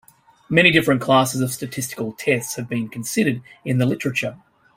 Many 0.49 0.71
different 0.71 0.99
classes 0.99 1.41
of 1.41 1.51
statistical 1.51 2.13
tests 2.13 2.55
have 2.55 2.67
been 2.67 2.89
considered 2.89 3.43
in 3.63 3.77
the 3.77 3.85
literature. 3.85 4.35